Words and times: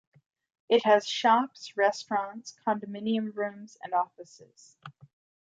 It 0.67 0.83
has 0.85 1.07
shops, 1.07 1.77
restaurants, 1.77 2.55
condominium 2.65 3.35
rooms, 3.35 3.77
and 3.83 3.93
offices. 3.93 4.75